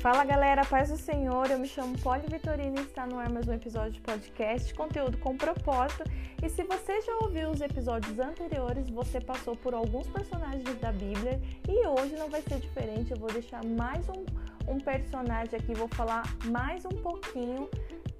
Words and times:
Fala 0.00 0.24
galera, 0.24 0.64
paz 0.64 0.90
do 0.90 0.96
Senhor, 0.96 1.50
eu 1.50 1.58
me 1.58 1.66
chamo 1.66 1.98
Poli 1.98 2.22
Vitorina 2.30 2.80
e 2.80 2.84
está 2.84 3.04
no 3.04 3.18
ar 3.18 3.28
mais 3.28 3.48
um 3.48 3.52
episódio 3.52 3.90
de 3.90 4.00
podcast, 4.00 4.72
conteúdo 4.72 5.18
com 5.18 5.36
propósito. 5.36 6.04
E 6.40 6.48
se 6.48 6.62
você 6.62 7.00
já 7.00 7.16
ouviu 7.16 7.50
os 7.50 7.60
episódios 7.60 8.16
anteriores, 8.16 8.88
você 8.90 9.20
passou 9.20 9.56
por 9.56 9.74
alguns 9.74 10.06
personagens 10.06 10.62
da 10.78 10.92
Bíblia 10.92 11.40
e 11.68 11.84
hoje 11.84 12.14
não 12.14 12.30
vai 12.30 12.40
ser 12.42 12.60
diferente, 12.60 13.10
eu 13.10 13.18
vou 13.18 13.28
deixar 13.32 13.64
mais 13.64 14.08
um, 14.08 14.24
um 14.72 14.78
personagem 14.78 15.58
aqui, 15.58 15.74
vou 15.74 15.88
falar 15.88 16.22
mais 16.44 16.84
um 16.84 17.02
pouquinho 17.02 17.68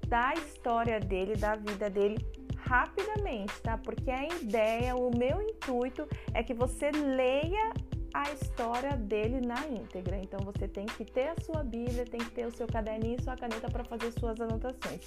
da 0.05 0.33
história 0.33 0.99
dele, 0.99 1.37
da 1.37 1.55
vida 1.55 1.89
dele 1.89 2.17
rapidamente, 2.57 3.53
tá? 3.61 3.77
Porque 3.77 4.11
a 4.11 4.27
ideia, 4.27 4.97
o 4.97 5.17
meu 5.17 5.41
intuito 5.41 6.05
é 6.33 6.43
que 6.43 6.53
você 6.53 6.91
leia 6.91 7.71
a 8.19 8.33
história 8.33 8.97
dele 8.97 9.39
na 9.39 9.65
íntegra. 9.67 10.17
Então 10.17 10.39
você 10.41 10.67
tem 10.67 10.85
que 10.85 11.05
ter 11.05 11.29
a 11.29 11.35
sua 11.41 11.63
Bíblia, 11.63 12.03
tem 12.05 12.19
que 12.19 12.31
ter 12.31 12.45
o 12.45 12.51
seu 12.51 12.67
caderninho 12.67 13.17
e 13.17 13.23
sua 13.23 13.37
caneta 13.37 13.69
para 13.69 13.85
fazer 13.85 14.11
suas 14.11 14.41
anotações. 14.41 15.01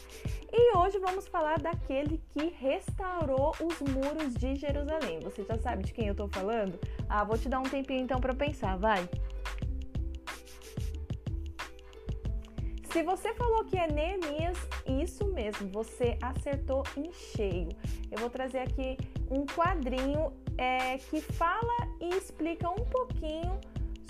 E 0.51 0.77
hoje 0.77 0.98
vamos 0.98 1.29
falar 1.29 1.61
daquele 1.61 2.23
que 2.30 2.47
restaurou 2.59 3.53
os 3.62 3.80
muros 3.80 4.33
de 4.34 4.55
Jerusalém. 4.56 5.20
Você 5.20 5.45
já 5.45 5.59
sabe 5.59 5.84
de 5.84 5.93
quem 5.93 6.06
eu 6.06 6.12
estou 6.12 6.29
falando? 6.29 6.79
Ah, 7.06 7.23
vou 7.23 7.37
te 7.37 7.51
dar 7.51 7.61
um 7.61 7.65
tempinho 7.65 8.01
então 8.01 8.19
para 8.19 8.34
pensar, 8.34 8.79
vai. 8.79 9.06
Se 12.91 13.03
você 13.03 13.33
falou 13.34 13.65
que 13.65 13.77
é 13.77 13.91
Neemias, 13.91 14.59
isso 14.87 15.27
mesmo, 15.27 15.69
você 15.70 16.19
acertou 16.23 16.83
em 16.97 17.11
cheio. 17.12 17.69
Eu 18.11 18.19
vou 18.19 18.31
trazer 18.31 18.59
aqui 18.59 18.97
um 19.31 19.47
quadrinho 19.47 20.31
é, 20.59 20.98
que 20.98 21.20
fala 21.20 21.82
e 22.02 22.09
explica 22.16 22.69
um 22.69 22.84
pouquinho 22.84 23.59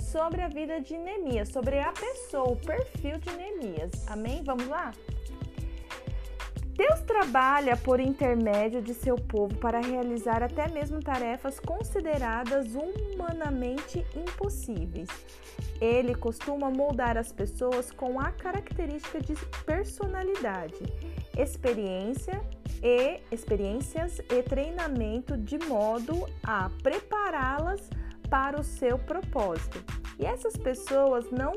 sobre 0.00 0.40
a 0.40 0.48
vida 0.48 0.80
de 0.80 0.96
Neemias, 0.96 1.50
sobre 1.50 1.78
a 1.78 1.92
pessoa, 1.92 2.52
o 2.52 2.56
perfil 2.56 3.18
de 3.18 3.30
Neemias. 3.36 3.92
Amém? 4.08 4.42
Vamos 4.42 4.66
lá? 4.66 4.92
Deus 6.74 7.00
trabalha 7.00 7.76
por 7.76 8.00
intermédio 8.00 8.80
de 8.80 8.94
seu 8.94 9.16
povo 9.16 9.54
para 9.56 9.80
realizar 9.80 10.42
até 10.42 10.68
mesmo 10.68 11.00
tarefas 11.00 11.60
consideradas 11.60 12.68
humanamente 12.74 14.04
impossíveis. 14.16 15.08
Ele 15.80 16.14
costuma 16.14 16.70
moldar 16.70 17.18
as 17.18 17.30
pessoas 17.30 17.90
com 17.90 18.18
a 18.18 18.30
característica 18.30 19.20
de 19.20 19.34
personalidade, 19.66 20.82
experiência 21.36 22.42
e 22.82 23.20
experiências 23.30 24.20
e 24.30 24.42
treinamento 24.42 25.36
de 25.36 25.58
modo 25.58 26.26
a 26.42 26.70
prepará-las 26.82 27.90
para 28.30 28.58
o 28.58 28.64
seu 28.64 28.98
propósito. 28.98 29.84
E 30.18 30.24
essas 30.24 30.56
pessoas 30.56 31.30
não 31.30 31.52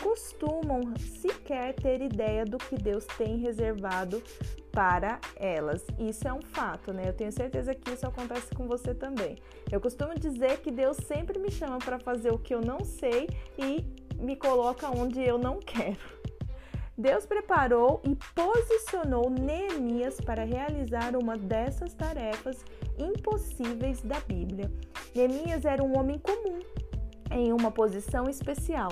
costumam 0.00 0.80
sequer 1.20 1.74
ter 1.74 2.00
ideia 2.00 2.44
do 2.44 2.58
que 2.58 2.76
Deus 2.76 3.06
tem 3.18 3.38
reservado 3.38 4.22
para 4.72 5.20
elas. 5.36 5.84
Isso 5.98 6.26
é 6.26 6.32
um 6.32 6.42
fato, 6.42 6.92
né? 6.92 7.04
Eu 7.06 7.12
tenho 7.12 7.32
certeza 7.32 7.74
que 7.74 7.90
isso 7.90 8.06
acontece 8.06 8.54
com 8.54 8.66
você 8.66 8.94
também. 8.94 9.36
Eu 9.70 9.80
costumo 9.80 10.14
dizer 10.18 10.58
que 10.58 10.70
Deus 10.70 10.96
sempre 11.06 11.38
me 11.38 11.50
chama 11.50 11.78
para 11.78 11.98
fazer 11.98 12.32
o 12.32 12.38
que 12.38 12.54
eu 12.54 12.60
não 12.60 12.84
sei 12.84 13.28
e 13.58 13.84
me 14.16 14.36
coloca 14.36 14.88
onde 14.90 15.22
eu 15.22 15.38
não 15.38 15.58
quero. 15.58 16.20
Deus 16.96 17.24
preparou 17.24 18.02
e 18.04 18.14
posicionou 18.34 19.30
Neemias 19.30 20.20
para 20.20 20.44
realizar 20.44 21.16
uma 21.16 21.36
dessas 21.36 21.94
tarefas 21.94 22.62
impossíveis 22.98 24.02
da 24.02 24.20
Bíblia. 24.20 24.70
Neemias 25.14 25.64
era 25.64 25.82
um 25.82 25.98
homem 25.98 26.18
comum, 26.18 26.60
em 27.30 27.52
uma 27.54 27.70
posição 27.70 28.28
especial. 28.28 28.90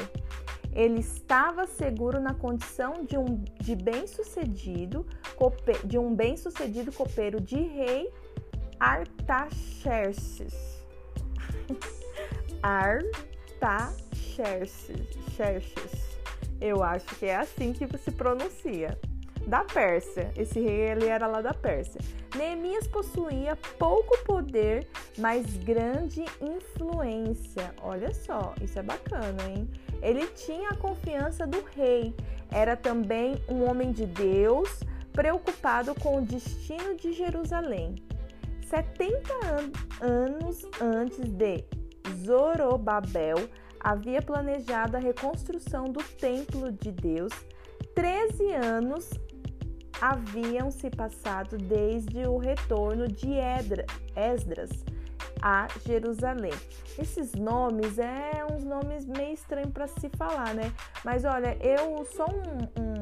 Ele 0.72 1.00
estava 1.00 1.66
seguro 1.66 2.20
na 2.20 2.34
condição 2.34 3.04
de 3.04 3.16
um 3.16 3.42
de 3.60 3.74
bem-sucedido, 3.74 5.06
de 5.84 5.98
um 5.98 6.14
bem-sucedido 6.14 6.92
copeiro 6.92 7.40
de 7.40 7.56
rei 7.56 8.12
Artaxerxes. 8.78 10.54
Artaxerxes. 12.62 13.98
Eu 16.60 16.82
acho 16.82 17.06
que 17.16 17.26
é 17.26 17.36
assim 17.36 17.72
que 17.72 17.86
se 17.98 18.10
pronuncia. 18.10 18.98
Da 19.48 19.64
Pérsia. 19.64 20.30
Esse 20.36 20.60
rei 20.60 20.90
ele 20.90 21.06
era 21.06 21.26
lá 21.26 21.40
da 21.40 21.54
Pérsia. 21.54 21.98
Neemias 22.36 22.86
possuía 22.86 23.56
pouco 23.78 24.18
poder, 24.18 24.86
mas 25.16 25.56
grande 25.56 26.22
influência. 26.38 27.74
Olha 27.80 28.12
só, 28.12 28.54
isso 28.60 28.78
é 28.78 28.82
bacana, 28.82 29.42
hein? 29.48 29.66
Ele 30.02 30.26
tinha 30.26 30.68
a 30.68 30.76
confiança 30.76 31.46
do 31.46 31.64
rei. 31.74 32.14
Era 32.50 32.76
também 32.76 33.42
um 33.48 33.64
homem 33.64 33.90
de 33.90 34.04
Deus, 34.04 34.80
preocupado 35.14 35.94
com 35.94 36.18
o 36.18 36.22
destino 36.22 36.94
de 36.94 37.14
Jerusalém. 37.14 37.94
70 38.66 39.32
an 39.46 39.72
anos 40.06 40.62
antes 40.78 41.24
de 41.30 41.64
Zorobabel 42.22 43.48
havia 43.80 44.20
planejado 44.20 44.98
a 44.98 45.00
reconstrução 45.00 45.84
do 45.84 46.02
templo 46.02 46.70
de 46.70 46.92
Deus. 46.92 47.32
13 47.94 48.52
anos 48.52 49.10
haviam 50.00 50.70
se 50.70 50.90
passado 50.90 51.56
desde 51.56 52.26
o 52.26 52.38
retorno 52.38 53.08
de 53.08 53.34
Esdras 54.14 54.70
a 55.40 55.68
Jerusalém. 55.86 56.52
Esses 56.98 57.32
nomes 57.34 57.98
é 57.98 58.44
uns 58.50 58.64
nomes 58.64 59.06
meio 59.06 59.34
estranhos 59.34 59.70
para 59.72 59.86
se 59.86 60.08
falar, 60.10 60.54
né? 60.54 60.72
Mas 61.04 61.24
olha, 61.24 61.56
eu 61.60 62.04
sou 62.04 62.26
um, 62.28 62.82
um 62.82 62.97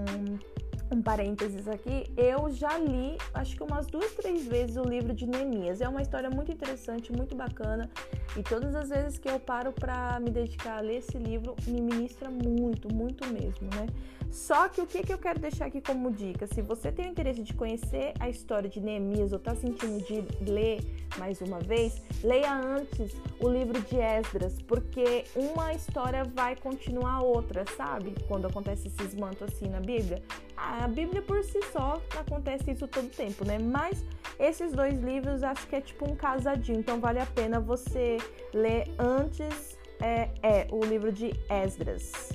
um 0.96 1.02
parênteses 1.02 1.68
aqui, 1.68 2.10
eu 2.16 2.50
já 2.50 2.78
li, 2.78 3.18
acho 3.34 3.54
que 3.54 3.62
umas 3.62 3.86
duas, 3.86 4.12
três 4.12 4.46
vezes 4.46 4.76
o 4.76 4.82
livro 4.82 5.12
de 5.12 5.26
Neemias. 5.26 5.82
É 5.82 5.88
uma 5.88 6.00
história 6.00 6.30
muito 6.30 6.50
interessante, 6.50 7.12
muito 7.12 7.34
bacana. 7.34 7.90
E 8.34 8.42
todas 8.42 8.74
as 8.74 8.88
vezes 8.88 9.18
que 9.18 9.28
eu 9.28 9.38
paro 9.38 9.72
para 9.72 10.18
me 10.20 10.30
dedicar 10.30 10.78
a 10.78 10.80
ler 10.80 10.98
esse 10.98 11.18
livro, 11.18 11.54
me 11.66 11.82
ministra 11.82 12.30
muito, 12.30 12.92
muito 12.92 13.30
mesmo, 13.30 13.68
né? 13.74 13.86
Só 14.30 14.68
que 14.68 14.80
o 14.80 14.86
que, 14.86 15.02
que 15.02 15.12
eu 15.12 15.18
quero 15.18 15.38
deixar 15.38 15.66
aqui 15.66 15.80
como 15.80 16.10
dica? 16.10 16.46
Se 16.46 16.60
você 16.60 16.90
tem 16.90 17.06
o 17.06 17.10
interesse 17.10 17.42
de 17.42 17.54
conhecer 17.54 18.12
a 18.18 18.28
história 18.28 18.68
de 18.68 18.80
Neemias 18.80 19.32
ou 19.32 19.38
está 19.38 19.54
sentindo 19.54 20.04
de 20.04 20.50
ler 20.50 20.80
mais 21.16 21.40
uma 21.40 21.58
vez, 21.60 22.02
leia 22.22 22.52
antes 22.52 23.14
o 23.38 23.48
livro 23.48 23.80
de 23.80 23.96
Esdras, 23.96 24.60
porque 24.62 25.24
uma 25.34 25.72
história 25.72 26.24
vai 26.24 26.56
continuar 26.56 27.14
a 27.14 27.22
outra, 27.22 27.64
sabe? 27.76 28.14
Quando 28.26 28.46
acontece 28.46 28.88
esses 28.88 29.14
mantos 29.14 29.42
assim 29.42 29.68
na 29.68 29.80
Bíblia. 29.80 30.22
A 30.56 30.88
Bíblia 30.88 31.20
por 31.22 31.42
si 31.44 31.60
só 31.72 32.00
acontece 32.16 32.70
isso 32.70 32.88
todo 32.88 33.08
tempo, 33.08 33.44
né? 33.44 33.58
Mas 33.58 34.02
esses 34.38 34.72
dois 34.72 34.98
livros 35.00 35.42
acho 35.42 35.66
que 35.66 35.76
é 35.76 35.80
tipo 35.80 36.10
um 36.10 36.16
casadinho, 36.16 36.80
então 36.80 36.98
vale 36.98 37.18
a 37.18 37.26
pena 37.26 37.60
você 37.60 38.16
ler 38.54 38.90
antes 38.98 39.78
é, 40.00 40.30
é 40.42 40.66
o 40.70 40.84
livro 40.84 41.12
de 41.12 41.32
Esdras. 41.50 42.32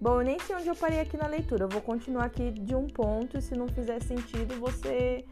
Bom, 0.00 0.20
eu 0.20 0.24
nem 0.24 0.38
sei 0.38 0.56
onde 0.56 0.68
eu 0.68 0.74
parei 0.74 1.00
aqui 1.00 1.16
na 1.16 1.26
leitura. 1.26 1.64
Eu 1.64 1.68
vou 1.68 1.82
continuar 1.82 2.24
aqui 2.24 2.50
de 2.50 2.74
um 2.74 2.86
ponto 2.86 3.36
e 3.36 3.42
se 3.42 3.54
não 3.54 3.68
fizer 3.68 4.02
sentido, 4.02 4.58
você 4.58 5.24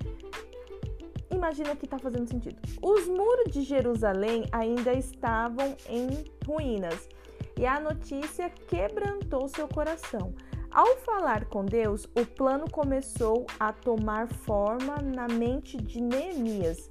imagina 1.30 1.74
que 1.74 1.86
está 1.86 1.98
fazendo 1.98 2.28
sentido. 2.28 2.56
Os 2.82 3.08
muros 3.08 3.50
de 3.50 3.62
Jerusalém 3.62 4.44
ainda 4.52 4.92
estavam 4.92 5.74
em 5.88 6.08
ruínas 6.46 7.08
e 7.56 7.64
a 7.64 7.80
notícia 7.80 8.50
quebrantou 8.50 9.48
seu 9.48 9.66
coração. 9.66 10.34
Ao 10.78 10.94
falar 10.98 11.46
com 11.46 11.64
Deus, 11.64 12.04
o 12.14 12.24
plano 12.24 12.70
começou 12.70 13.48
a 13.58 13.72
tomar 13.72 14.28
forma 14.28 14.94
na 15.02 15.26
mente 15.26 15.76
de 15.76 16.00
Neemias, 16.00 16.88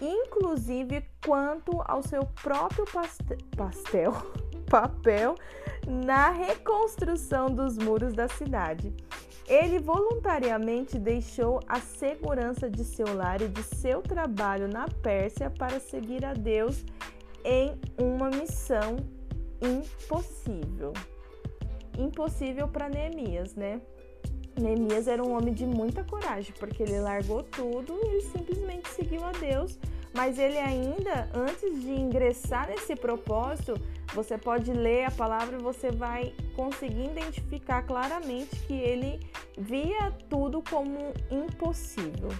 inclusive 0.00 1.04
quanto 1.26 1.82
ao 1.86 2.04
seu 2.04 2.24
próprio 2.40 2.84
pastel, 3.56 4.12
papel 4.70 5.34
na 5.88 6.30
reconstrução 6.30 7.50
dos 7.50 7.76
muros 7.76 8.12
da 8.12 8.28
cidade. 8.28 8.94
Ele 9.48 9.80
voluntariamente 9.80 10.96
deixou 10.96 11.58
a 11.66 11.80
segurança 11.80 12.70
de 12.70 12.84
seu 12.84 13.12
lar 13.12 13.42
e 13.42 13.48
de 13.48 13.64
seu 13.64 14.02
trabalho 14.02 14.68
na 14.68 14.86
Pérsia 15.02 15.50
para 15.50 15.80
seguir 15.80 16.24
a 16.24 16.32
Deus 16.32 16.84
em 17.44 17.76
uma 17.98 18.30
missão 18.30 18.94
impossível. 19.60 20.92
Impossível 21.98 22.68
para 22.68 22.88
Neemias, 22.88 23.54
né? 23.54 23.80
Neemias 24.58 25.06
era 25.06 25.22
um 25.22 25.36
homem 25.36 25.52
de 25.52 25.66
muita 25.66 26.02
coragem, 26.04 26.54
porque 26.58 26.82
ele 26.82 26.98
largou 27.00 27.42
tudo 27.42 27.98
e 28.04 28.22
simplesmente 28.22 28.88
seguiu 28.88 29.22
a 29.24 29.32
Deus 29.32 29.78
mas 30.16 30.38
ele 30.38 30.56
ainda, 30.56 31.28
antes 31.34 31.78
de 31.82 31.92
ingressar 31.92 32.66
nesse 32.68 32.96
propósito, 32.96 33.74
você 34.14 34.38
pode 34.38 34.72
ler 34.72 35.04
a 35.04 35.10
palavra 35.10 35.58
e 35.58 35.62
você 35.62 35.90
vai 35.90 36.32
conseguir 36.54 37.04
identificar 37.04 37.82
claramente 37.82 38.56
que 38.66 38.72
ele 38.72 39.20
via 39.58 40.10
tudo 40.30 40.62
como 40.62 41.12
impossível. 41.30 42.30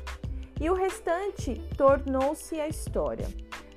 E 0.59 0.71
o 0.71 0.75
restante 0.75 1.61
tornou-se 1.77 2.59
a 2.59 2.67
história. 2.67 3.29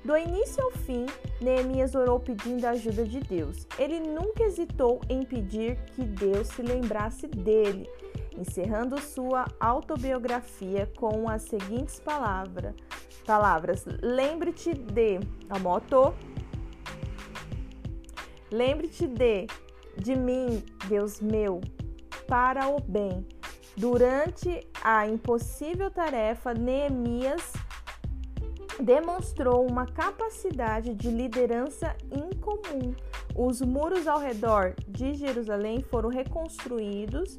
Do 0.04 0.16
início 0.16 0.64
ao 0.64 0.70
fim, 0.70 1.04
Neemias 1.40 1.94
orou 1.94 2.18
pedindo 2.18 2.64
a 2.64 2.70
ajuda 2.70 3.04
de 3.04 3.20
Deus. 3.20 3.66
Ele 3.78 4.00
nunca 4.00 4.44
hesitou 4.44 5.00
em 5.08 5.24
pedir 5.24 5.76
que 5.94 6.02
Deus 6.02 6.48
se 6.48 6.62
lembrasse 6.62 7.26
dele, 7.26 7.88
encerrando 8.36 9.00
sua 9.00 9.46
autobiografia 9.60 10.90
com 10.96 11.28
as 11.28 11.42
seguintes 11.42 12.00
palavras: 12.00 12.74
palavras 13.26 13.84
lembre-te 14.02 14.72
de 14.72 15.20
a 15.50 15.58
moto, 15.58 16.14
lembre-te 18.50 19.06
de 19.06 19.46
de 19.96 20.16
mim, 20.16 20.62
Deus 20.88 21.20
meu, 21.20 21.60
para 22.26 22.68
o 22.68 22.80
bem. 22.80 23.26
Durante 23.76 24.66
a 24.82 25.06
impossível 25.06 25.90
tarefa, 25.90 26.54
Neemias 26.54 27.52
demonstrou 28.80 29.66
uma 29.66 29.86
capacidade 29.86 30.94
de 30.94 31.10
liderança 31.10 31.94
incomum. 32.10 32.94
Os 33.34 33.60
muros 33.60 34.06
ao 34.06 34.18
redor 34.18 34.74
de 34.88 35.14
Jerusalém 35.14 35.82
foram 35.82 36.08
reconstruídos 36.08 37.38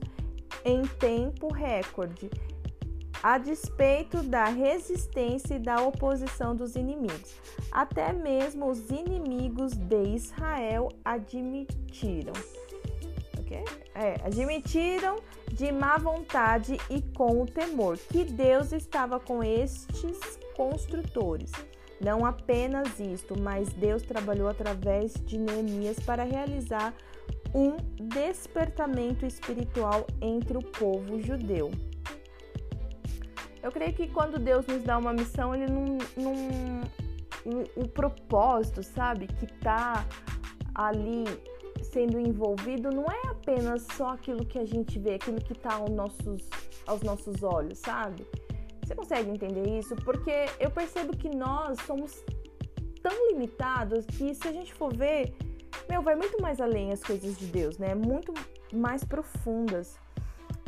em 0.63 0.83
tempo 0.83 1.51
recorde, 1.51 2.29
a 3.23 3.37
despeito 3.37 4.23
da 4.23 4.45
resistência 4.45 5.55
e 5.55 5.59
da 5.59 5.81
oposição 5.81 6.55
dos 6.55 6.75
inimigos. 6.75 7.35
Até 7.71 8.13
mesmo 8.13 8.69
os 8.69 8.89
inimigos 8.89 9.73
de 9.73 10.15
Israel 10.15 10.89
admitiram. 11.03 12.33
É, 13.93 14.15
admitiram 14.25 15.17
de 15.51 15.69
má 15.73 15.97
vontade 15.97 16.77
e 16.89 17.01
com 17.01 17.41
o 17.41 17.45
temor 17.45 17.97
que 17.97 18.23
Deus 18.23 18.71
estava 18.71 19.19
com 19.19 19.43
estes 19.43 20.39
construtores. 20.55 21.51
Não 21.99 22.25
apenas 22.25 22.99
isto, 22.99 23.39
mas 23.39 23.69
Deus 23.73 24.01
trabalhou 24.01 24.47
através 24.47 25.13
de 25.25 25.37
Neemias 25.37 25.99
para 25.99 26.23
realizar 26.23 26.93
um 27.53 27.77
despertamento 28.07 29.25
espiritual 29.25 30.07
entre 30.19 30.57
o 30.57 30.63
povo 30.63 31.21
judeu. 31.21 31.69
Eu 33.61 33.71
creio 33.71 33.93
que 33.93 34.07
quando 34.07 34.39
Deus 34.39 34.65
nos 34.65 34.81
dá 34.83 34.97
uma 34.97 35.13
missão, 35.13 35.53
ele 35.53 35.71
não. 35.71 35.97
não 36.17 36.81
o, 37.43 37.81
o 37.83 37.87
propósito, 37.87 38.83
sabe, 38.83 39.27
que 39.27 39.47
tá 39.59 40.05
ali 40.73 41.25
sendo 41.83 42.19
envolvido 42.19 42.89
não 42.89 43.05
é 43.05 43.29
apenas 43.29 43.85
só 43.97 44.09
aquilo 44.09 44.45
que 44.45 44.57
a 44.57 44.65
gente 44.65 44.97
vê, 44.97 45.15
aquilo 45.15 45.41
que 45.41 45.53
tá 45.53 45.73
aos 45.73 45.89
nossos, 45.89 46.49
aos 46.85 47.01
nossos 47.01 47.43
olhos, 47.43 47.79
sabe? 47.79 48.25
Você 48.91 48.95
consegue 48.95 49.29
entender 49.29 49.79
isso? 49.79 49.95
Porque 49.95 50.47
eu 50.59 50.69
percebo 50.69 51.15
que 51.15 51.33
nós 51.33 51.77
somos 51.87 52.21
tão 53.01 53.29
limitados 53.29 54.05
que 54.05 54.35
se 54.35 54.45
a 54.45 54.51
gente 54.51 54.73
for 54.73 54.93
ver, 54.93 55.33
meu, 55.89 56.01
vai 56.01 56.13
muito 56.13 56.41
mais 56.41 56.59
além 56.59 56.91
as 56.91 57.01
coisas 57.01 57.37
de 57.37 57.45
Deus, 57.45 57.77
né? 57.77 57.95
Muito 57.95 58.33
mais 58.73 59.01
profundas. 59.05 59.97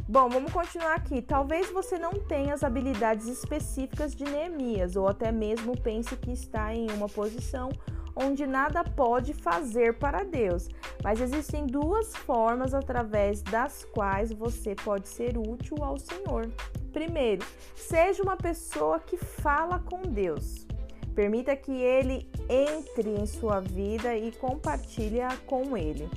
Bom, 0.07 0.29
vamos 0.29 0.53
continuar 0.53 0.95
aqui. 0.95 1.21
Talvez 1.21 1.69
você 1.69 1.97
não 1.97 2.11
tenha 2.13 2.53
as 2.53 2.63
habilidades 2.63 3.27
específicas 3.27 4.15
de 4.15 4.23
Neemias, 4.23 4.95
ou 4.95 5.09
até 5.09 5.29
mesmo 5.29 5.77
pense 5.77 6.15
que 6.15 6.31
está 6.31 6.73
em 6.73 6.89
uma 6.91 7.09
posição 7.09 7.69
onde 8.15 8.47
nada 8.47 8.85
pode 8.85 9.33
fazer 9.33 9.97
para 9.97 10.23
Deus. 10.23 10.69
Mas 11.03 11.19
existem 11.19 11.67
duas 11.67 12.15
formas 12.15 12.73
através 12.73 13.41
das 13.41 13.83
quais 13.83 14.31
você 14.31 14.75
pode 14.75 15.09
ser 15.09 15.37
útil 15.37 15.83
ao 15.83 15.97
Senhor. 15.97 16.49
Primeiro, 16.93 17.43
seja 17.75 18.21
uma 18.21 18.37
pessoa 18.37 18.99
que 18.99 19.17
fala 19.17 19.79
com 19.79 20.03
Deus. 20.03 20.67
Permita 21.15 21.55
que 21.55 21.71
ele 21.71 22.29
entre 22.47 23.09
em 23.09 23.25
sua 23.25 23.59
vida 23.59 24.15
e 24.15 24.31
compartilhe 24.31 25.19
com 25.47 25.75
ele. 25.75 26.07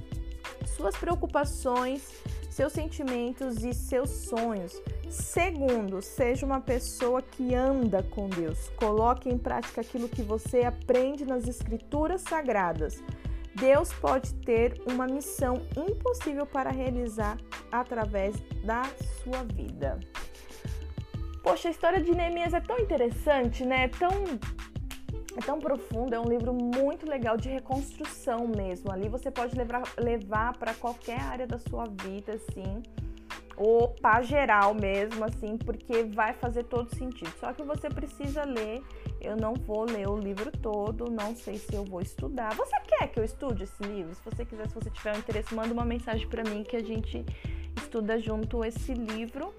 Suas 0.77 0.95
preocupações, 0.97 2.03
seus 2.51 2.73
sentimentos 2.73 3.65
e 3.65 3.73
seus 3.73 4.11
sonhos. 4.11 4.81
Segundo, 5.09 6.03
seja 6.03 6.45
uma 6.45 6.61
pessoa 6.61 7.23
que 7.23 7.55
anda 7.55 8.03
com 8.03 8.29
Deus. 8.29 8.69
Coloque 8.77 9.29
em 9.29 9.39
prática 9.39 9.81
aquilo 9.81 10.09
que 10.09 10.23
você 10.23 10.63
aprende 10.63 11.25
nas 11.25 11.49
escrituras 11.49 12.23
sagradas. 12.23 13.03
Deus 13.55 13.91
pode 13.95 14.35
ter 14.35 14.83
uma 14.87 15.07
missão 15.07 15.63
impossível 15.77 16.45
para 16.45 16.71
realizar 16.71 17.39
através 17.73 18.37
da 18.63 18.83
sua 19.23 19.43
vida. 19.45 19.99
Poxa, 21.47 21.69
a 21.69 21.71
história 21.71 22.03
de 22.03 22.11
Neemias 22.11 22.53
é 22.53 22.59
tão 22.61 22.77
interessante, 22.77 23.65
né? 23.65 23.87
Tão 23.87 24.11
é 25.37 25.41
tão 25.47 25.61
profundo, 25.61 26.13
é 26.13 26.19
um 26.19 26.29
livro 26.29 26.53
muito 26.53 27.09
legal 27.09 27.37
de 27.37 27.49
reconstrução 27.49 28.49
mesmo. 28.49 28.91
Ali 28.91 29.09
você 29.09 29.31
pode 29.31 29.55
levar, 29.55 29.85
levar 29.97 30.59
para 30.59 30.75
qualquer 30.75 31.21
área 31.21 31.47
da 31.47 31.57
sua 31.61 31.85
vida, 32.03 32.33
assim, 32.33 32.83
ou 33.57 33.91
para 33.91 34.23
geral 34.23 34.75
mesmo, 34.75 35.25
assim, 35.25 35.57
porque 35.57 36.03
vai 36.03 36.33
fazer 36.33 36.65
todo 36.65 36.93
sentido. 36.97 37.33
Só 37.39 37.53
que 37.53 37.63
você 37.63 37.89
precisa 37.89 38.43
ler. 38.43 38.83
Eu 39.21 39.37
não 39.37 39.55
vou 39.55 39.85
ler 39.85 40.09
o 40.09 40.17
livro 40.17 40.51
todo, 40.51 41.09
não 41.09 41.37
sei 41.37 41.59
se 41.59 41.73
eu 41.77 41.85
vou 41.85 42.01
estudar. 42.01 42.57
Você 42.57 42.75
quer 42.89 43.07
que 43.07 43.21
eu 43.21 43.25
estude 43.25 43.63
esse 43.63 43.85
livro? 43.85 44.13
Se 44.17 44.25
você 44.25 44.45
quiser, 44.45 44.67
se 44.69 44.75
você 44.75 44.91
tiver 44.91 45.15
um 45.15 45.19
interesse, 45.19 45.55
manda 45.55 45.73
uma 45.73 45.85
mensagem 45.85 46.27
para 46.27 46.43
mim 46.43 46.65
que 46.65 46.75
a 46.75 46.83
gente 46.83 47.25
estuda 47.77 48.19
junto 48.19 48.65
esse 48.65 48.93
livro. 48.95 49.55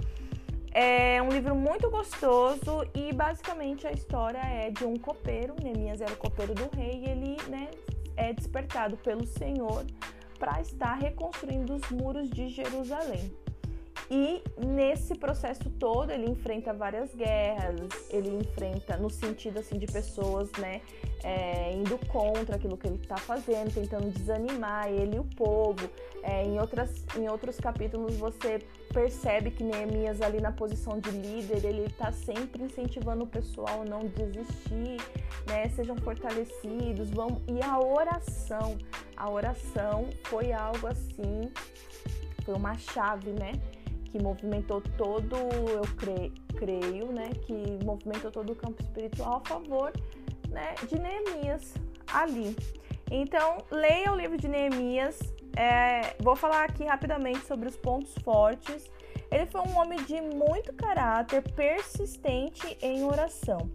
É 0.79 1.19
um 1.24 1.29
livro 1.29 1.56
muito 1.56 1.89
gostoso 1.89 2.88
e 2.94 3.12
basicamente 3.12 3.88
a 3.88 3.91
história 3.91 4.38
é 4.38 4.69
de 4.69 4.85
um 4.85 4.95
copeiro, 4.95 5.56
Neemias 5.59 6.01
era 6.01 6.13
o 6.13 6.18
copeiro 6.18 6.53
do 6.53 6.69
rei, 6.69 7.03
e 7.03 7.09
ele 7.09 7.38
né, 7.50 7.71
é 8.15 8.31
despertado 8.31 8.95
pelo 8.97 9.25
Senhor 9.25 9.88
para 10.38 10.62
estar 10.62 10.94
reconstruindo 10.94 11.74
os 11.74 11.89
muros 11.89 12.29
de 12.29 12.47
Jerusalém. 12.50 13.35
E 14.09 14.42
nesse 14.57 15.15
processo 15.15 15.69
todo 15.71 16.12
ele 16.12 16.30
enfrenta 16.30 16.71
várias 16.71 17.13
guerras, 17.13 17.89
ele 18.09 18.30
enfrenta 18.30 18.95
no 18.95 19.09
sentido 19.09 19.59
assim 19.59 19.77
de 19.77 19.86
pessoas, 19.86 20.50
né, 20.54 20.81
é, 21.24 21.74
indo 21.74 21.98
contra 22.07 22.56
aquilo 22.56 22.77
que 22.77 22.88
ele 22.88 22.95
está 22.95 23.18
fazendo, 23.18 23.74
tentando 23.74 24.09
desanimar 24.09 24.88
ele 24.88 25.18
e 25.18 25.19
o 25.19 25.25
povo. 25.25 25.89
É, 26.24 26.45
em, 26.45 26.57
outras, 26.57 27.04
em 27.18 27.27
outros 27.27 27.57
capítulos 27.57 28.15
você 28.15 28.59
percebe 28.94 29.51
que 29.51 29.62
Neemias 29.62 30.21
ali 30.21 30.39
na 30.39 30.54
posição 30.54 31.00
de 31.00 31.12
líder, 31.12 31.65
ele 31.65 31.86
está 31.86 32.09
sempre 32.13 32.63
incentivando 32.63 33.25
o 33.25 33.27
pessoal 33.27 33.81
a 33.81 33.86
não 33.86 34.06
desistir, 34.06 35.01
né, 35.45 35.68
sejam 35.75 35.98
fortalecidos, 35.98 37.09
vão 37.09 37.42
e 37.45 37.62
a 37.62 37.77
oração, 37.77 38.77
a 39.18 39.30
oração 39.30 40.07
foi 40.23 40.54
algo 40.54 40.87
assim, 40.87 41.52
foi 42.45 42.56
uma 42.56 42.78
chave, 42.78 43.31
né? 43.31 43.52
Que 44.09 44.21
movimentou 44.21 44.81
todo, 44.97 45.35
eu 45.35 45.83
creio, 46.56 47.11
né, 47.11 47.30
que 47.42 47.54
movimentou 47.83 48.31
todo 48.31 48.52
o 48.52 48.56
campo 48.56 48.81
espiritual 48.81 49.42
a 49.44 49.47
favor, 49.47 49.92
né, 50.49 50.76
de 50.87 50.99
Neemias 50.99 51.73
ali. 52.11 52.56
Então, 53.09 53.57
leia 53.71 54.11
o 54.11 54.16
livro 54.16 54.37
de 54.37 54.47
Neemias. 54.47 55.19
É, 55.56 56.16
vou 56.19 56.35
falar 56.35 56.66
aqui 56.66 56.83
rapidamente 56.83 57.45
sobre 57.45 57.68
os 57.68 57.78
pontos 57.78 58.14
fortes. 58.23 58.92
Ele 59.31 59.45
foi 59.45 59.61
um 59.61 59.78
homem 59.78 60.02
de 60.04 60.21
muito 60.21 60.73
caráter, 60.73 61.42
persistente 61.54 62.78
em 62.81 63.04
oração, 63.04 63.69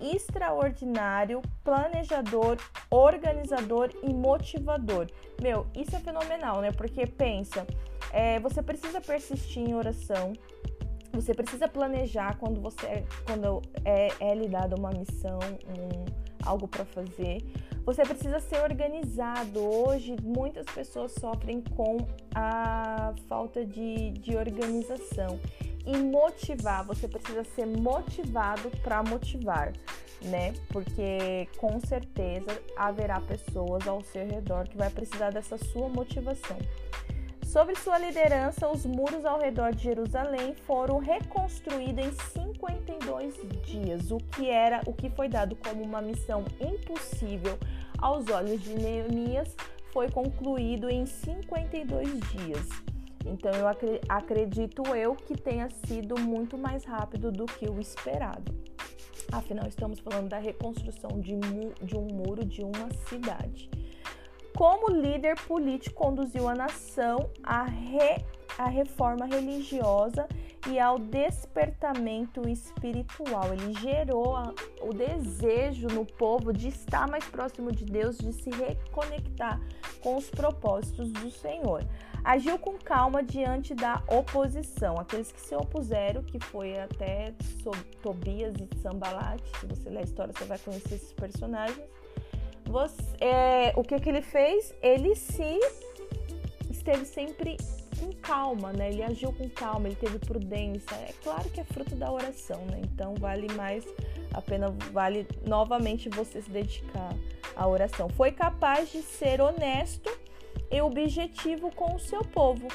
extraordinário, 0.00 1.42
planejador, 1.62 2.56
organizador 2.90 3.90
e 4.02 4.12
motivador. 4.12 5.06
Meu, 5.40 5.66
isso 5.76 5.94
é 5.94 6.00
fenomenal, 6.00 6.60
né? 6.60 6.72
Porque 6.72 7.06
pensa, 7.06 7.66
é, 8.12 8.38
você 8.40 8.62
precisa 8.62 9.00
persistir 9.00 9.62
em 9.62 9.74
oração. 9.74 10.32
Você 11.12 11.34
precisa 11.34 11.66
planejar 11.66 12.36
quando 12.38 12.60
você 12.60 12.86
é, 12.86 13.04
quando 13.26 13.62
é, 13.84 14.08
é 14.20 14.34
lhe 14.34 14.48
dada 14.48 14.76
uma 14.76 14.90
missão, 14.90 15.38
um, 15.66 16.04
algo 16.44 16.68
para 16.68 16.84
fazer. 16.84 17.42
Você 17.84 18.02
precisa 18.02 18.38
ser 18.38 18.60
organizado. 18.62 19.60
Hoje, 19.60 20.14
muitas 20.22 20.66
pessoas 20.66 21.12
sofrem 21.12 21.62
com 21.74 21.96
a 22.34 23.14
falta 23.26 23.64
de, 23.64 24.10
de 24.12 24.36
organização. 24.36 25.40
E 25.86 25.96
motivar, 25.96 26.84
você 26.84 27.08
precisa 27.08 27.42
ser 27.44 27.66
motivado 27.66 28.70
para 28.82 29.02
motivar, 29.02 29.72
né? 30.20 30.52
Porque 30.68 31.48
com 31.56 31.80
certeza 31.80 32.60
haverá 32.76 33.18
pessoas 33.22 33.88
ao 33.88 34.02
seu 34.02 34.26
redor 34.26 34.68
que 34.68 34.76
vai 34.76 34.90
precisar 34.90 35.30
dessa 35.30 35.56
sua 35.56 35.88
motivação. 35.88 36.58
Sobre 37.48 37.74
sua 37.76 37.96
liderança, 37.96 38.68
os 38.68 38.84
muros 38.84 39.24
ao 39.24 39.40
redor 39.40 39.74
de 39.74 39.84
Jerusalém 39.84 40.54
foram 40.66 40.98
reconstruídos 40.98 42.04
em 42.04 42.12
52 42.12 43.34
dias, 43.64 44.10
o 44.10 44.18
que 44.18 44.50
era 44.50 44.82
o 44.84 44.92
que 44.92 45.08
foi 45.08 45.30
dado 45.30 45.56
como 45.56 45.82
uma 45.82 46.02
missão 46.02 46.44
impossível 46.60 47.58
aos 47.96 48.28
olhos 48.28 48.60
de 48.60 48.74
Neemias 48.74 49.56
foi 49.94 50.10
concluído 50.10 50.90
em 50.90 51.06
52 51.06 52.20
dias. 52.20 52.68
Então 53.24 53.50
eu 53.52 53.66
acredito 54.10 54.82
eu 54.94 55.16
que 55.16 55.34
tenha 55.34 55.70
sido 55.86 56.20
muito 56.20 56.58
mais 56.58 56.84
rápido 56.84 57.32
do 57.32 57.46
que 57.46 57.64
o 57.64 57.80
esperado. 57.80 58.54
Afinal, 59.32 59.66
estamos 59.66 60.00
falando 60.00 60.28
da 60.28 60.38
reconstrução 60.38 61.18
de, 61.18 61.34
de 61.82 61.96
um 61.96 62.08
muro 62.08 62.44
de 62.44 62.62
uma 62.62 62.90
cidade. 63.08 63.70
Como 64.58 64.90
líder 64.90 65.36
político, 65.42 65.94
conduziu 65.94 66.48
a 66.48 66.52
nação 66.52 67.30
à, 67.44 67.62
re, 67.62 68.24
à 68.58 68.68
reforma 68.68 69.24
religiosa 69.24 70.26
e 70.68 70.80
ao 70.80 70.98
despertamento 70.98 72.48
espiritual. 72.48 73.52
Ele 73.52 73.72
gerou 73.74 74.34
a, 74.34 74.52
o 74.82 74.92
desejo 74.92 75.86
no 75.86 76.04
povo 76.04 76.52
de 76.52 76.66
estar 76.66 77.08
mais 77.08 77.24
próximo 77.26 77.70
de 77.70 77.84
Deus, 77.84 78.18
de 78.18 78.32
se 78.32 78.50
reconectar 78.50 79.60
com 80.00 80.16
os 80.16 80.28
propósitos 80.28 81.12
do 81.12 81.30
Senhor. 81.30 81.86
Agiu 82.24 82.58
com 82.58 82.76
calma 82.78 83.22
diante 83.22 83.76
da 83.76 84.02
oposição, 84.08 84.98
aqueles 84.98 85.30
que 85.30 85.40
se 85.40 85.54
opuseram, 85.54 86.24
que 86.24 86.40
foi 86.40 86.76
até 86.80 87.32
Tobias 88.02 88.54
e 88.56 88.68
Sambalat. 88.80 89.40
Se 89.60 89.66
você 89.66 89.88
ler 89.88 90.00
a 90.00 90.02
história, 90.02 90.34
você 90.36 90.44
vai 90.46 90.58
conhecer 90.58 90.96
esses 90.96 91.12
personagens. 91.12 91.86
Você, 92.68 93.02
é, 93.20 93.72
o 93.76 93.82
que, 93.82 93.98
que 93.98 94.08
ele 94.08 94.20
fez? 94.20 94.74
Ele 94.82 95.14
se 95.14 95.58
esteve 96.70 97.06
sempre 97.06 97.56
com 97.98 98.12
calma, 98.12 98.72
né? 98.72 98.90
Ele 98.90 99.02
agiu 99.02 99.32
com 99.32 99.48
calma, 99.48 99.88
ele 99.88 99.96
teve 99.96 100.18
prudência. 100.18 100.94
É 100.94 101.14
claro 101.22 101.48
que 101.48 101.60
é 101.60 101.64
fruto 101.64 101.94
da 101.94 102.12
oração, 102.12 102.64
né? 102.66 102.80
Então 102.84 103.14
vale 103.14 103.50
mais 103.54 103.84
a 104.34 104.42
pena, 104.42 104.68
vale 104.92 105.26
novamente 105.46 106.10
você 106.10 106.42
se 106.42 106.50
dedicar 106.50 107.14
à 107.56 107.66
oração. 107.66 108.08
Foi 108.10 108.32
capaz 108.32 108.92
de 108.92 109.00
ser 109.00 109.40
honesto 109.40 110.10
e 110.70 110.80
objetivo 110.80 111.70
com 111.74 111.94
o 111.94 111.98
seu 111.98 112.22
povo 112.24 112.68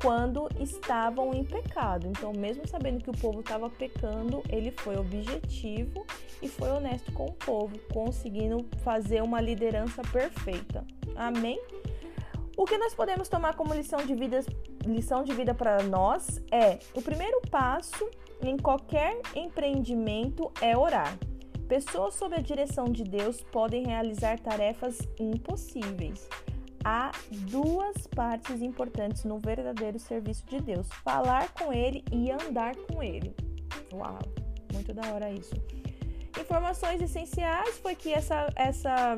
quando 0.00 0.48
estavam 0.58 1.34
em 1.34 1.44
pecado. 1.44 2.06
Então, 2.06 2.32
mesmo 2.32 2.66
sabendo 2.66 3.02
que 3.02 3.10
o 3.10 3.16
povo 3.16 3.40
estava 3.40 3.68
pecando, 3.68 4.42
ele 4.48 4.70
foi 4.70 4.96
objetivo 4.96 6.06
e 6.40 6.48
foi 6.48 6.70
honesto 6.70 7.12
com 7.12 7.26
o 7.26 7.32
povo, 7.32 7.78
conseguindo 7.92 8.66
fazer 8.82 9.22
uma 9.22 9.40
liderança 9.40 10.02
perfeita. 10.02 10.84
Amém? 11.16 11.60
O 12.56 12.64
que 12.64 12.76
nós 12.76 12.94
podemos 12.94 13.28
tomar 13.28 13.54
como 13.54 13.74
lição 13.74 14.04
de 14.04 14.14
vida, 14.14 14.40
lição 14.84 15.22
de 15.22 15.32
vida 15.32 15.54
para 15.54 15.82
nós 15.82 16.42
é: 16.50 16.78
o 16.94 17.02
primeiro 17.02 17.40
passo 17.50 18.08
em 18.42 18.56
qualquer 18.56 19.20
empreendimento 19.34 20.50
é 20.60 20.76
orar. 20.76 21.16
Pessoas 21.68 22.14
sob 22.14 22.34
a 22.34 22.40
direção 22.40 22.86
de 22.86 23.04
Deus 23.04 23.42
podem 23.42 23.86
realizar 23.86 24.40
tarefas 24.40 24.98
impossíveis 25.18 26.28
há 26.84 27.12
duas 27.50 28.06
partes 28.06 28.60
importantes 28.62 29.24
no 29.24 29.38
verdadeiro 29.38 29.98
serviço 29.98 30.44
de 30.46 30.60
Deus: 30.60 30.88
falar 31.04 31.52
com 31.54 31.72
Ele 31.72 32.04
e 32.12 32.30
andar 32.30 32.74
com 32.76 33.02
Ele. 33.02 33.34
Uau, 33.92 34.18
muito 34.72 34.92
da 34.92 35.12
hora 35.12 35.30
isso. 35.30 35.54
Informações 36.38 37.02
essenciais 37.02 37.78
foi 37.78 37.94
que 37.94 38.12
essa, 38.12 38.48
essa 38.54 39.16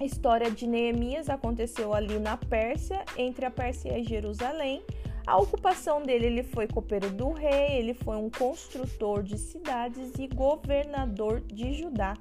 história 0.00 0.50
de 0.50 0.66
Neemias 0.66 1.28
aconteceu 1.28 1.92
ali 1.92 2.18
na 2.18 2.36
Pérsia, 2.36 3.04
entre 3.16 3.44
a 3.44 3.50
Pérsia 3.50 3.98
e 3.98 4.04
Jerusalém. 4.04 4.82
A 5.26 5.36
ocupação 5.38 6.02
dele, 6.02 6.26
ele 6.26 6.42
foi 6.44 6.68
copeiro 6.68 7.10
do 7.10 7.32
rei, 7.32 7.78
ele 7.78 7.94
foi 7.94 8.16
um 8.16 8.30
construtor 8.30 9.24
de 9.24 9.36
cidades 9.36 10.12
e 10.20 10.28
governador 10.28 11.40
de 11.40 11.72
Judá. 11.72 12.14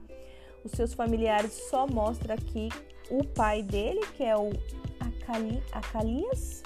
Os 0.64 0.72
seus 0.72 0.96
familiares 0.96 1.52
só 1.70 1.86
mostram 1.86 2.34
aqui 2.34 2.70
o 3.10 3.24
pai 3.24 3.62
dele, 3.62 4.02
que 4.16 4.24
é 4.24 4.36
o 4.36 4.52
Acali, 5.00 5.62
Acalias, 5.72 6.64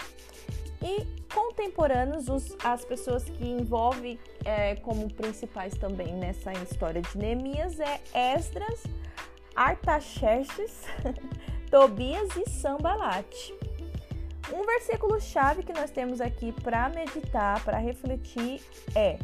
e 0.81 1.05
contemporâneos, 1.33 2.27
os, 2.29 2.55
as 2.63 2.85
pessoas 2.85 3.23
que 3.23 3.45
envolve 3.45 4.19
é, 4.45 4.75
como 4.77 5.11
principais 5.13 5.75
também 5.75 6.13
nessa 6.13 6.51
história 6.53 7.01
de 7.01 7.17
Neemias 7.17 7.79
é 7.79 7.99
Esdras, 8.13 8.83
Artaxerxes, 9.55 10.83
Tobias 11.69 12.29
e 12.35 12.49
Sambalate. 12.49 13.53
Um 14.51 14.65
versículo 14.65 15.19
chave 15.21 15.61
que 15.61 15.73
nós 15.73 15.91
temos 15.91 16.19
aqui 16.19 16.51
para 16.51 16.89
meditar, 16.89 17.63
para 17.63 17.77
refletir 17.77 18.61
é 18.95 19.19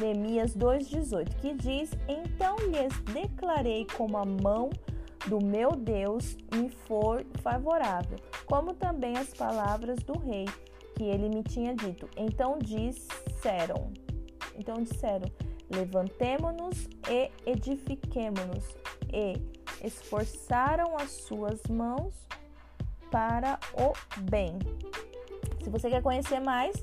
Neemias 0.00 0.56
2,18, 0.56 1.34
que 1.36 1.54
diz: 1.54 1.90
Então 2.08 2.56
lhes 2.56 2.98
declarei 3.12 3.86
como 3.96 4.16
a 4.16 4.24
mão 4.24 4.70
do 5.26 5.44
meu 5.44 5.72
Deus 5.72 6.36
me 6.54 6.68
for 6.68 7.24
favorável, 7.42 8.18
como 8.46 8.74
também 8.74 9.16
as 9.16 9.28
palavras 9.28 9.98
do 10.00 10.18
rei 10.18 10.46
que 10.96 11.04
ele 11.04 11.28
me 11.28 11.42
tinha 11.42 11.74
dito. 11.74 12.08
Então 12.16 12.58
disseram, 12.58 13.92
então 14.56 14.82
disseram, 14.82 15.28
levantemo-nos 15.74 16.88
e 17.08 17.30
edifiquemo-nos, 17.46 18.64
e 19.12 19.40
esforçaram 19.84 20.96
as 20.96 21.10
suas 21.10 21.60
mãos 21.68 22.14
para 23.10 23.58
o 23.74 23.92
bem. 24.30 24.58
Se 25.62 25.70
você 25.70 25.88
quer 25.88 26.02
conhecer 26.02 26.40
mais 26.40 26.76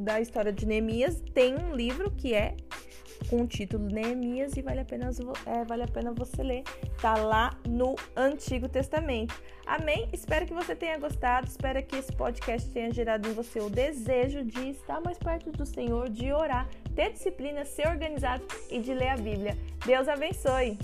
da 0.00 0.20
história 0.20 0.52
de 0.52 0.64
Neemias, 0.64 1.20
tem 1.34 1.54
um 1.54 1.74
livro 1.74 2.10
que 2.10 2.32
é 2.32 2.56
com 3.28 3.42
o 3.42 3.46
título 3.46 3.84
Neemias 3.86 4.56
e 4.56 4.62
vale 4.62 4.80
a 4.80 4.84
pena, 4.84 5.10
é, 5.46 5.64
vale 5.64 5.82
a 5.82 5.88
pena 5.88 6.12
você 6.12 6.42
ler. 6.42 6.62
Tá 7.00 7.14
lá 7.16 7.56
no 7.68 7.94
Antigo 8.16 8.68
Testamento. 8.68 9.34
Amém? 9.66 10.08
Espero 10.12 10.46
que 10.46 10.54
você 10.54 10.74
tenha 10.74 10.98
gostado. 10.98 11.46
Espero 11.46 11.82
que 11.82 11.96
esse 11.96 12.12
podcast 12.12 12.70
tenha 12.70 12.92
gerado 12.92 13.28
em 13.28 13.32
você 13.32 13.60
o 13.60 13.68
desejo 13.68 14.44
de 14.44 14.70
estar 14.70 15.00
mais 15.00 15.18
perto 15.18 15.50
do 15.52 15.66
Senhor, 15.66 16.08
de 16.08 16.32
orar, 16.32 16.68
ter 16.94 17.12
disciplina, 17.12 17.64
ser 17.64 17.88
organizado 17.88 18.44
e 18.70 18.80
de 18.80 18.94
ler 18.94 19.08
a 19.08 19.16
Bíblia. 19.16 19.56
Deus 19.84 20.08
abençoe! 20.08 20.78